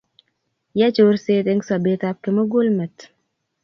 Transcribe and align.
yaa 0.79 0.93
chorset 0.95 1.45
eng 1.51 1.63
sobetab 1.67 2.15
kimugulmet 2.23 2.97